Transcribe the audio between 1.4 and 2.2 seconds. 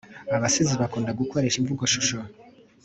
imvugoshusho